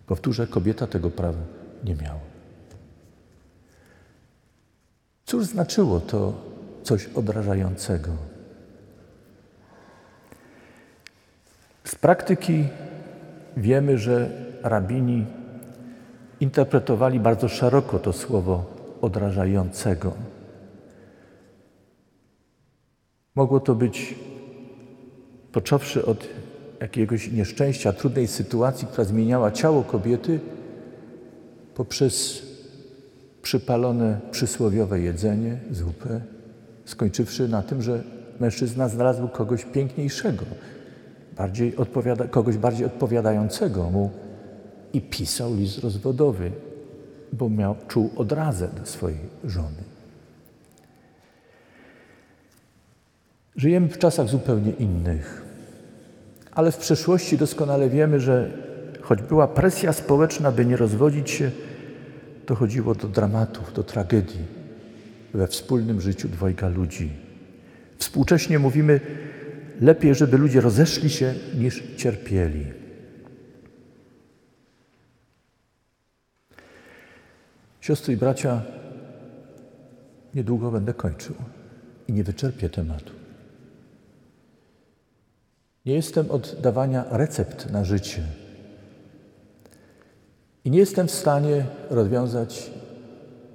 Powtórzę, 0.06 0.46
kobieta 0.46 0.86
tego 0.86 1.10
prawa 1.10 1.40
nie 1.84 1.94
miała. 1.94 2.20
Cóż 5.26 5.44
znaczyło 5.44 6.00
to 6.00 6.32
coś 6.82 7.06
odrażającego? 7.06 8.10
Z 11.84 11.94
praktyki 11.94 12.64
wiemy, 13.58 13.98
że 13.98 14.30
rabini 14.62 15.26
interpretowali 16.40 17.20
bardzo 17.20 17.48
szeroko 17.48 17.98
to 17.98 18.12
słowo 18.12 18.64
odrażającego. 19.00 20.12
Mogło 23.34 23.60
to 23.60 23.74
być, 23.74 24.14
począwszy 25.52 26.06
od 26.06 26.28
jakiegoś 26.80 27.32
nieszczęścia, 27.32 27.92
trudnej 27.92 28.26
sytuacji, 28.28 28.88
która 28.88 29.04
zmieniała 29.04 29.50
ciało 29.50 29.82
kobiety, 29.82 30.40
poprzez 31.74 32.42
przypalone 33.42 34.20
przysłowiowe 34.30 35.00
jedzenie, 35.00 35.58
zupę, 35.70 36.20
skończywszy 36.84 37.48
na 37.48 37.62
tym, 37.62 37.82
że 37.82 38.02
mężczyzna 38.40 38.88
znalazł 38.88 39.28
kogoś 39.28 39.64
piękniejszego, 39.64 40.44
bardziej 41.38 41.76
odpowiada, 41.76 42.28
kogoś 42.28 42.56
bardziej 42.56 42.86
odpowiadającego 42.86 43.90
mu 43.90 44.10
i 44.92 45.00
pisał 45.00 45.54
list 45.54 45.78
rozwodowy, 45.78 46.50
bo 47.32 47.48
miał, 47.48 47.76
czuł 47.88 48.10
odrazę 48.16 48.68
do 48.80 48.86
swojej 48.86 49.18
żony. 49.44 49.82
Żyjemy 53.56 53.88
w 53.88 53.98
czasach 53.98 54.28
zupełnie 54.28 54.70
innych, 54.72 55.42
ale 56.52 56.72
w 56.72 56.76
przeszłości 56.76 57.38
doskonale 57.38 57.88
wiemy, 57.88 58.20
że 58.20 58.50
choć 59.00 59.22
była 59.22 59.48
presja 59.48 59.92
społeczna, 59.92 60.52
by 60.52 60.66
nie 60.66 60.76
rozwodzić 60.76 61.30
się, 61.30 61.50
dochodziło 62.46 62.94
do 62.94 63.08
dramatów, 63.08 63.72
do 63.72 63.82
tragedii 63.82 64.44
we 65.34 65.46
wspólnym 65.46 66.00
życiu 66.00 66.28
dwojga 66.28 66.68
ludzi. 66.68 67.10
Współcześnie 67.98 68.58
mówimy, 68.58 69.00
lepiej, 69.80 70.14
żeby 70.14 70.38
ludzie 70.38 70.60
rozeszli 70.60 71.10
się, 71.10 71.34
niż 71.54 71.82
cierpieli. 71.96 72.66
Siostry 77.80 78.14
i 78.14 78.16
bracia, 78.16 78.62
niedługo 80.34 80.70
będę 80.70 80.94
kończył 80.94 81.34
i 82.08 82.12
nie 82.12 82.24
wyczerpię 82.24 82.70
tematu. 82.70 83.12
Nie 85.86 85.94
jestem 85.94 86.30
od 86.30 86.60
dawania 86.60 87.04
recept 87.10 87.70
na 87.70 87.84
życie. 87.84 88.22
I 90.64 90.70
nie 90.70 90.78
jestem 90.78 91.08
w 91.08 91.10
stanie 91.10 91.66
rozwiązać 91.90 92.70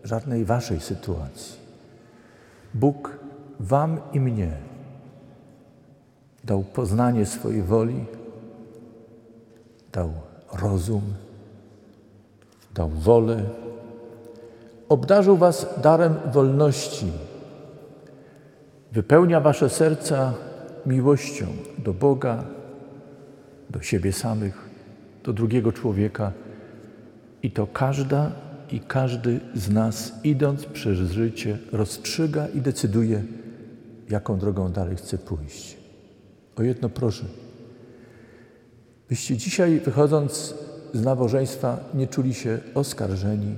żadnej 0.03 0.45
waszej 0.45 0.79
sytuacji. 0.79 1.59
Bóg 2.73 3.19
wam 3.59 4.01
i 4.13 4.19
mnie 4.19 4.57
dał 6.43 6.63
poznanie 6.63 7.25
swojej 7.25 7.61
woli, 7.61 8.05
dał 9.91 10.13
rozum, 10.53 11.01
dał 12.73 12.89
wolę, 12.89 13.43
obdarzył 14.89 15.37
was 15.37 15.67
darem 15.81 16.15
wolności, 16.33 17.11
wypełnia 18.91 19.39
wasze 19.39 19.69
serca 19.69 20.33
miłością 20.85 21.45
do 21.77 21.93
Boga, 21.93 22.43
do 23.69 23.81
siebie 23.81 24.13
samych, 24.13 24.69
do 25.23 25.33
drugiego 25.33 25.71
człowieka. 25.71 26.31
I 27.43 27.51
to 27.51 27.67
każda 27.67 28.31
i 28.71 28.79
każdy 28.79 29.39
z 29.55 29.69
nas, 29.69 30.13
idąc 30.23 30.65
przez 30.65 30.99
życie, 30.99 31.57
rozstrzyga 31.71 32.47
i 32.47 32.61
decyduje, 32.61 33.23
jaką 34.09 34.39
drogą 34.39 34.71
dalej 34.71 34.95
chce 34.95 35.17
pójść. 35.17 35.82
O 36.55 36.63
jedno 36.63 36.89
proszę, 36.89 37.25
byście 39.09 39.37
dzisiaj, 39.37 39.79
wychodząc 39.79 40.53
z 40.93 41.01
nabożeństwa, 41.01 41.79
nie 41.93 42.07
czuli 42.07 42.33
się 42.33 42.59
oskarżeni 42.73 43.55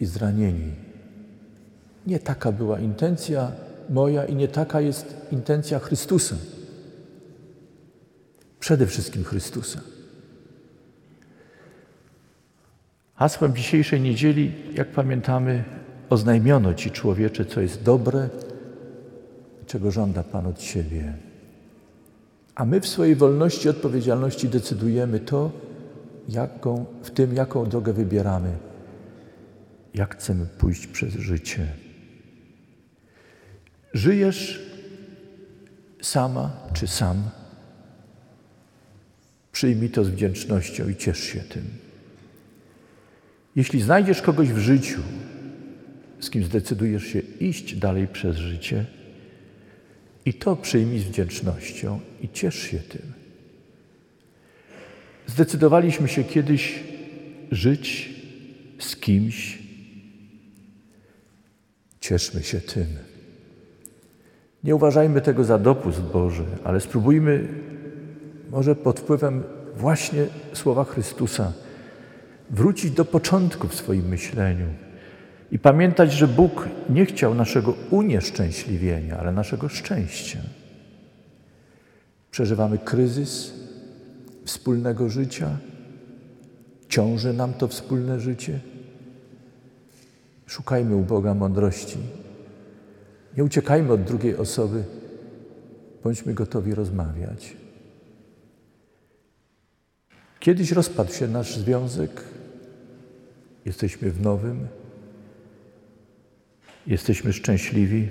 i 0.00 0.06
zranieni. 0.06 0.72
Nie 2.06 2.18
taka 2.18 2.52
była 2.52 2.80
intencja 2.80 3.52
moja 3.90 4.24
i 4.24 4.34
nie 4.34 4.48
taka 4.48 4.80
jest 4.80 5.16
intencja 5.30 5.78
Chrystusa. 5.78 6.36
Przede 8.60 8.86
wszystkim 8.86 9.24
Chrystusa. 9.24 9.80
Hasłem 13.14 13.56
dzisiejszej 13.56 14.00
niedzieli, 14.00 14.52
jak 14.74 14.88
pamiętamy, 14.88 15.64
oznajmiono 16.10 16.74
Ci 16.74 16.90
człowiecze, 16.90 17.44
co 17.44 17.60
jest 17.60 17.82
dobre 17.82 18.28
i 19.62 19.66
czego 19.66 19.90
żąda 19.90 20.22
Pan 20.22 20.46
od 20.46 20.62
siebie. 20.62 21.31
A 22.54 22.64
my 22.64 22.80
w 22.80 22.86
swojej 22.86 23.16
wolności 23.16 23.68
odpowiedzialności 23.68 24.48
decydujemy 24.48 25.20
to, 25.20 25.52
jaką, 26.28 26.84
w 27.02 27.10
tym, 27.10 27.34
jaką 27.34 27.66
drogę 27.66 27.92
wybieramy, 27.92 28.56
jak 29.94 30.16
chcemy 30.16 30.46
pójść 30.46 30.86
przez 30.86 31.14
życie. 31.14 31.68
Żyjesz 33.94 34.72
sama 36.02 36.56
czy 36.72 36.86
sam? 36.86 37.22
Przyjmij 39.52 39.90
to 39.90 40.04
z 40.04 40.08
wdzięcznością 40.08 40.88
i 40.88 40.96
ciesz 40.96 41.18
się 41.18 41.40
tym. 41.40 41.64
Jeśli 43.56 43.82
znajdziesz 43.82 44.22
kogoś 44.22 44.48
w 44.48 44.58
życiu, 44.58 45.00
z 46.20 46.30
kim 46.30 46.44
zdecydujesz 46.44 47.04
się 47.04 47.18
iść 47.18 47.76
dalej 47.76 48.08
przez 48.08 48.36
życie, 48.36 48.86
i 50.26 50.34
to 50.34 50.56
przyjmij 50.56 50.98
z 50.98 51.04
wdzięcznością 51.04 52.00
i 52.22 52.28
ciesz 52.28 52.58
się 52.58 52.78
tym. 52.78 53.12
Zdecydowaliśmy 55.26 56.08
się 56.08 56.24
kiedyś 56.24 56.80
żyć 57.50 58.10
z 58.78 58.96
kimś. 58.96 59.58
Cieszmy 62.00 62.42
się 62.42 62.60
tym. 62.60 62.86
Nie 64.64 64.74
uważajmy 64.74 65.20
tego 65.20 65.44
za 65.44 65.58
dopust 65.58 66.00
Boży, 66.00 66.44
ale 66.64 66.80
spróbujmy, 66.80 67.48
może 68.50 68.76
pod 68.76 69.00
wpływem 69.00 69.42
właśnie 69.76 70.26
słowa 70.52 70.84
Chrystusa, 70.84 71.52
wrócić 72.50 72.90
do 72.90 73.04
początku 73.04 73.68
w 73.68 73.74
swoim 73.74 74.08
myśleniu 74.08 74.66
i 75.52 75.58
pamiętać, 75.58 76.12
że 76.12 76.28
Bóg 76.28 76.68
nie 76.90 77.06
chciał 77.06 77.34
naszego 77.34 77.74
unieszczęśliwienia, 77.90 79.18
ale 79.18 79.32
naszego 79.32 79.68
szczęścia. 79.68 80.38
Przeżywamy 82.30 82.78
kryzys 82.78 83.54
wspólnego 84.44 85.08
życia, 85.08 85.58
ciąży 86.88 87.32
nam 87.32 87.54
to 87.54 87.68
wspólne 87.68 88.20
życie. 88.20 88.60
Szukajmy 90.46 90.96
u 90.96 91.02
Boga 91.02 91.34
mądrości. 91.34 91.98
Nie 93.36 93.44
uciekajmy 93.44 93.92
od 93.92 94.02
drugiej 94.02 94.36
osoby, 94.36 94.84
bądźmy 96.04 96.34
gotowi 96.34 96.74
rozmawiać. 96.74 97.56
Kiedyś 100.40 100.72
rozpadł 100.72 101.12
się 101.12 101.28
nasz 101.28 101.56
związek, 101.56 102.24
jesteśmy 103.64 104.10
w 104.10 104.20
nowym. 104.20 104.68
Jesteśmy 106.86 107.32
szczęśliwi 107.32 108.08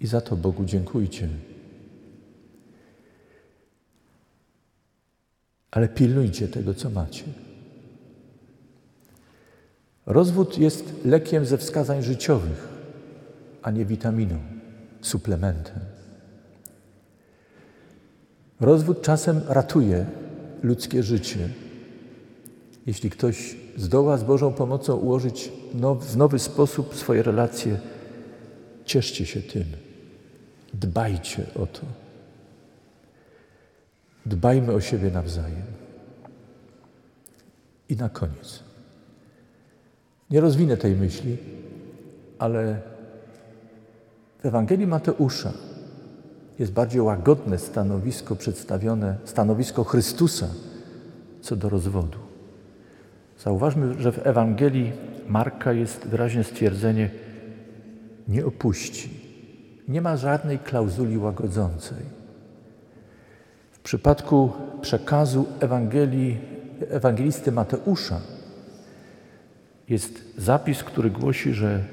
i 0.00 0.06
za 0.06 0.20
to 0.20 0.36
Bogu 0.36 0.64
dziękujcie. 0.64 1.28
ale 5.72 5.88
pilnujcie 5.88 6.48
tego, 6.48 6.74
co 6.74 6.90
macie. 6.90 7.24
Rozwód 10.06 10.58
jest 10.58 10.84
lekiem 11.04 11.46
ze 11.46 11.58
wskazań 11.58 12.02
życiowych, 12.02 12.68
a 13.62 13.70
nie 13.70 13.84
witaminą, 13.84 14.38
suplementem. 15.00 15.80
Rozwód 18.60 19.02
czasem 19.02 19.40
ratuje 19.48 20.06
ludzkie 20.62 21.02
życie. 21.02 21.48
Jeśli 22.86 23.10
ktoś 23.10 23.56
zdoła 23.76 24.16
z 24.18 24.24
Bożą 24.24 24.52
pomocą 24.52 24.96
ułożyć 24.96 25.52
now, 25.74 25.98
w 25.98 26.16
nowy 26.16 26.38
sposób 26.38 26.94
swoje 26.94 27.22
relacje, 27.22 27.78
cieszcie 28.84 29.26
się 29.26 29.40
tym. 29.40 29.64
Dbajcie 30.74 31.46
o 31.54 31.66
to. 31.66 31.80
Dbajmy 34.26 34.72
o 34.72 34.80
siebie 34.80 35.10
nawzajem. 35.10 35.62
I 37.88 37.96
na 37.96 38.08
koniec. 38.08 38.62
Nie 40.30 40.40
rozwinę 40.40 40.76
tej 40.76 40.96
myśli, 40.96 41.36
ale 42.38 42.80
w 44.42 44.46
Ewangelii 44.46 44.86
Mateusza 44.86 45.52
jest 46.58 46.72
bardziej 46.72 47.00
łagodne 47.00 47.58
stanowisko 47.58 48.36
przedstawione, 48.36 49.16
stanowisko 49.24 49.84
Chrystusa 49.84 50.48
co 51.42 51.56
do 51.56 51.68
rozwodu. 51.68 52.18
Zauważmy, 53.38 54.02
że 54.02 54.12
w 54.12 54.26
Ewangelii 54.26 54.92
Marka 55.28 55.72
jest 55.72 56.06
wyraźne 56.06 56.44
stwierdzenie 56.44 57.10
nie 58.28 58.46
opuści. 58.46 59.10
Nie 59.88 60.00
ma 60.00 60.16
żadnej 60.16 60.58
klauzuli 60.58 61.18
łagodzącej. 61.18 61.98
W 63.72 63.80
przypadku 63.80 64.52
przekazu 64.80 65.46
Ewangelii, 65.60 66.38
ewangelisty 66.88 67.52
Mateusza 67.52 68.20
jest 69.88 70.24
zapis, 70.38 70.84
który 70.84 71.10
głosi, 71.10 71.54
że 71.54 71.84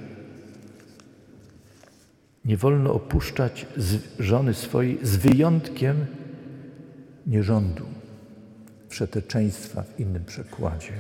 nie 2.46 2.58
wolno 2.58 2.94
opuszczać 2.94 3.65
żony 4.20 4.54
swojej 4.54 5.00
z 5.04 5.15
wyjątkiem 5.15 6.06
nierządu, 7.28 7.86
przeteczeństwa 8.89 9.84
w 9.84 10.00
innym 10.00 10.26
przekładzie. 10.26 10.94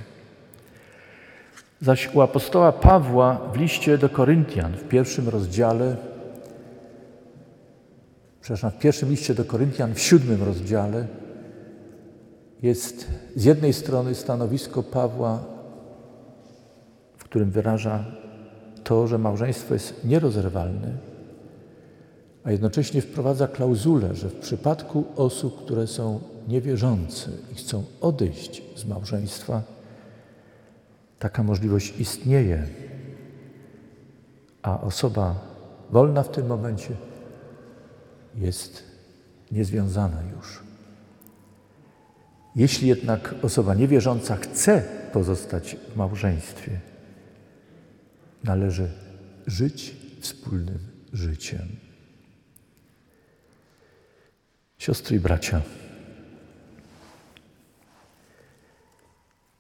Zaś 1.81 2.15
u 2.15 2.21
apostoła 2.21 2.71
Pawła 2.71 3.41
w 3.53 3.57
liście 3.57 3.97
do 3.97 4.09
Koryntian 4.09 4.73
w 4.73 4.87
pierwszym 4.87 5.29
rozdziale, 5.29 5.95
przepraszam, 8.41 8.71
w 8.71 8.79
pierwszym 8.79 9.09
liście 9.09 9.33
do 9.33 9.45
Koryntian 9.45 9.93
w 9.93 9.99
siódmym 9.99 10.43
rozdziale 10.43 11.07
jest 12.61 13.07
z 13.35 13.43
jednej 13.43 13.73
strony 13.73 14.15
stanowisko 14.15 14.83
Pawła, 14.83 15.43
w 17.17 17.23
którym 17.23 17.51
wyraża 17.51 18.05
to, 18.83 19.07
że 19.07 19.17
małżeństwo 19.17 19.73
jest 19.73 20.05
nierozerwalne, 20.05 20.91
a 22.43 22.51
jednocześnie 22.51 23.01
wprowadza 23.01 23.47
klauzulę, 23.47 24.15
że 24.15 24.29
w 24.29 24.35
przypadku 24.35 25.03
osób, 25.15 25.65
które 25.65 25.87
są 25.87 26.19
niewierzące 26.47 27.31
i 27.51 27.55
chcą 27.55 27.83
odejść 28.01 28.61
z 28.75 28.85
małżeństwa, 28.85 29.61
taka 31.19 31.43
możliwość 31.43 31.99
istnieje, 31.99 32.67
a 34.61 34.81
osoba 34.81 35.35
wolna 35.89 36.23
w 36.23 36.31
tym 36.31 36.47
momencie 36.47 36.95
jest 38.35 38.83
niezwiązana 39.51 40.23
już. 40.35 40.63
Jeśli 42.55 42.87
jednak 42.87 43.35
osoba 43.41 43.73
niewierząca 43.73 44.35
chce 44.35 44.83
pozostać 45.13 45.75
w 45.93 45.95
małżeństwie, 45.95 46.79
należy 48.43 48.91
żyć 49.47 49.95
wspólnym 50.19 50.79
życiem. 51.13 51.67
Siostry 54.77 55.17
i 55.17 55.19
bracia, 55.19 55.61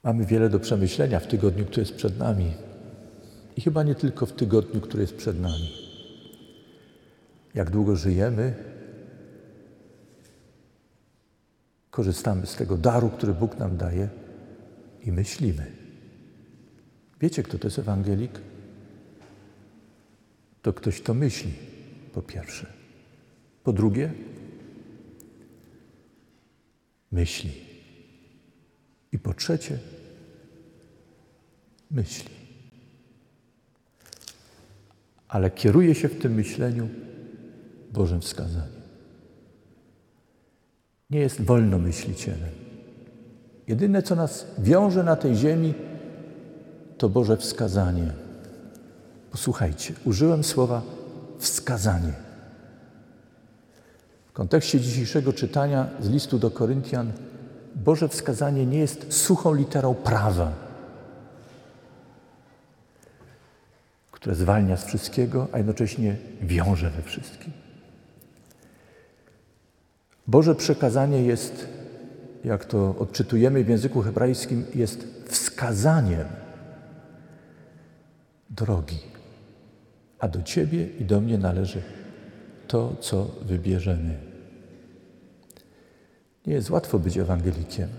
mamy 0.03 0.25
wiele 0.25 0.49
do 0.49 0.59
przemyślenia 0.59 1.19
w 1.19 1.27
tygodniu, 1.27 1.65
który 1.65 1.81
jest 1.81 1.95
przed 1.95 2.19
nami. 2.19 2.53
I 3.55 3.61
chyba 3.61 3.83
nie 3.83 3.95
tylko 3.95 4.25
w 4.25 4.33
tygodniu, 4.33 4.81
który 4.81 5.03
jest 5.03 5.15
przed 5.15 5.39
nami. 5.39 5.73
Jak 7.53 7.69
długo 7.69 7.95
żyjemy, 7.95 8.53
korzystamy 11.91 12.45
z 12.45 12.55
tego 12.55 12.77
daru, 12.77 13.09
który 13.09 13.33
Bóg 13.33 13.57
nam 13.57 13.77
daje 13.77 14.09
i 15.05 15.11
myślimy. 15.11 15.65
Wiecie, 17.21 17.43
kto 17.43 17.59
to 17.59 17.67
jest 17.67 17.79
ewangelik? 17.79 18.31
To 20.61 20.73
ktoś, 20.73 21.01
kto 21.01 21.13
myśli, 21.13 21.53
po 22.13 22.21
pierwsze. 22.21 22.65
Po 23.63 23.73
drugie, 23.73 24.11
myśli. 27.11 27.68
I 29.11 29.19
po 29.19 29.33
trzecie, 29.33 29.77
myśli. 31.91 32.29
Ale 35.27 35.51
kieruje 35.51 35.95
się 35.95 36.07
w 36.07 36.21
tym 36.21 36.33
myśleniu 36.33 36.89
Bożym 37.93 38.21
wskazaniem. 38.21 38.79
Nie 41.09 41.19
jest 41.19 41.41
wolnomyślicielem. 41.41 42.49
Jedyne, 43.67 44.03
co 44.03 44.15
nas 44.15 44.45
wiąże 44.57 45.03
na 45.03 45.15
tej 45.15 45.35
ziemi, 45.35 45.73
to 46.97 47.09
Boże 47.09 47.37
wskazanie. 47.37 48.13
Posłuchajcie, 49.31 49.93
użyłem 50.05 50.43
słowa 50.43 50.81
wskazanie. 51.39 52.13
W 54.27 54.31
kontekście 54.31 54.79
dzisiejszego 54.79 55.33
czytania 55.33 55.89
z 55.99 56.09
listu 56.09 56.39
do 56.39 56.51
Koryntian, 56.51 57.11
Boże 57.75 58.07
wskazanie 58.07 58.65
nie 58.65 58.79
jest 58.79 59.13
suchą 59.13 59.53
literą 59.53 59.95
prawa, 59.95 60.53
które 64.11 64.35
zwalnia 64.35 64.77
z 64.77 64.85
wszystkiego, 64.85 65.47
a 65.51 65.57
jednocześnie 65.57 66.15
wiąże 66.41 66.89
we 66.89 67.01
wszystkim. 67.01 67.51
Boże 70.27 70.55
przekazanie 70.55 71.23
jest, 71.23 71.67
jak 72.43 72.65
to 72.65 72.95
odczytujemy 72.99 73.63
w 73.63 73.69
języku 73.69 74.01
hebrajskim, 74.01 74.65
jest 74.75 75.07
wskazaniem 75.27 76.27
drogi, 78.49 78.99
a 80.19 80.27
do 80.27 80.41
Ciebie 80.41 80.87
i 80.99 81.05
do 81.05 81.21
mnie 81.21 81.37
należy 81.37 81.81
to, 82.67 82.95
co 82.99 83.31
wybierzemy. 83.41 84.28
Nie 86.49 86.55
jest 86.55 86.69
łatwo 86.69 86.99
być 86.99 87.17
ewangelikiem, 87.17 87.89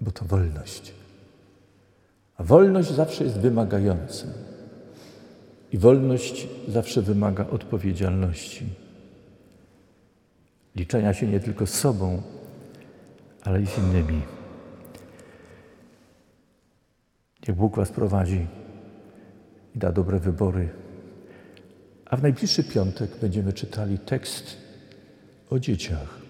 bo 0.00 0.10
to 0.10 0.24
wolność. 0.24 0.94
A 2.36 2.44
wolność 2.44 2.92
zawsze 2.92 3.24
jest 3.24 3.38
wymagająca. 3.38 4.26
I 5.72 5.78
wolność 5.78 6.48
zawsze 6.68 7.02
wymaga 7.02 7.46
odpowiedzialności. 7.46 8.66
Liczenia 10.76 11.14
się 11.14 11.26
nie 11.26 11.40
tylko 11.40 11.66
z 11.66 11.74
sobą, 11.74 12.22
ale 13.42 13.62
i 13.62 13.66
z 13.66 13.78
innymi. 13.78 14.22
Niech 17.48 17.56
Bóg 17.56 17.76
Was 17.76 17.92
prowadzi 17.92 18.46
i 19.74 19.78
da 19.78 19.92
dobre 19.92 20.18
wybory. 20.18 20.68
A 22.06 22.16
w 22.16 22.22
najbliższy 22.22 22.64
piątek 22.64 23.10
będziemy 23.20 23.52
czytali 23.52 23.98
tekst 23.98 24.56
o 25.50 25.58
dzieciach. 25.58 26.27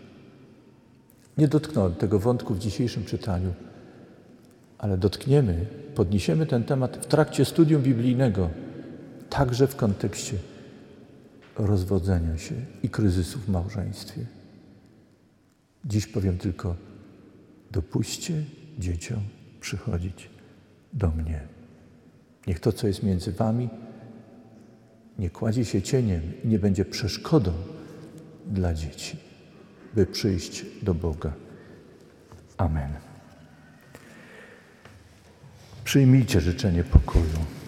Nie 1.39 1.49
dotknąłem 1.49 1.95
tego 1.95 2.19
wątku 2.19 2.55
w 2.55 2.59
dzisiejszym 2.59 3.05
czytaniu, 3.05 3.55
ale 4.79 4.99
dotkniemy, 4.99 5.67
podniesiemy 5.95 6.47
ten 6.47 6.65
temat 6.65 6.97
w 6.97 7.07
trakcie 7.07 7.45
studium 7.45 7.83
biblijnego, 7.83 8.51
także 9.31 9.67
w 9.67 9.77
kontekście 9.77 10.39
rozwodzenia 11.59 12.39
się 12.39 12.55
i 12.83 12.89
kryzysu 12.89 13.39
w 13.39 13.49
małżeństwie. 13.49 14.27
Dziś 15.85 16.07
powiem 16.07 16.39
tylko: 16.39 16.77
dopuśćcie 17.71 18.45
dzieciom 18.79 19.21
przychodzić 19.61 20.31
do 20.93 21.11
mnie. 21.11 21.41
Niech 22.47 22.61
to, 22.61 22.73
co 22.73 22.87
jest 22.87 23.03
między 23.03 23.33
wami, 23.33 23.69
nie 25.19 25.31
kładzie 25.31 25.65
się 25.65 25.83
cieniem 25.83 26.23
i 26.45 26.49
nie 26.49 26.59
będzie 26.59 26.85
przeszkodą 26.85 27.53
dla 28.47 28.75
dzieci 28.75 29.28
by 29.95 30.07
przyjść 30.07 30.65
do 30.83 30.95
Boga. 30.95 31.33
Amen. 32.57 32.91
Przyjmijcie 35.85 36.41
życzenie 36.41 36.85
pokoju. 36.85 37.59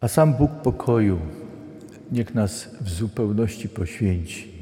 A 0.00 0.08
sam 0.08 0.34
Bóg 0.34 0.50
pokoju 0.50 1.18
niech 2.12 2.34
nas 2.34 2.68
w 2.80 2.88
zupełności 2.88 3.68
poświęci. 3.68 4.52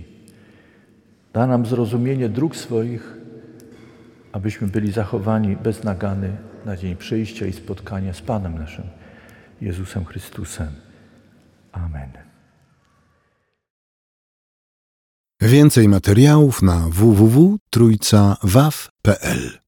Da 1.33 1.47
nam 1.47 1.67
zrozumienie 1.67 2.29
dróg 2.29 2.57
swoich, 2.57 3.17
abyśmy 4.33 4.69
byli 4.69 4.93
zachowani 4.93 5.57
bez 5.57 5.85
nagany 5.85 6.37
na 6.65 6.77
dzień 6.77 6.97
przyjścia 6.97 7.47
i 7.47 7.53
spotkania 7.53 8.15
z 8.15 8.21
Panem 8.21 8.59
naszym, 8.59 8.85
Jezusem 9.61 10.05
Chrystusem. 10.05 10.69
Amen. 11.73 12.11
Więcej 15.41 15.89
materiałów 15.89 16.63
na 16.63 16.89
www.trójcawaw.pl 16.89 19.59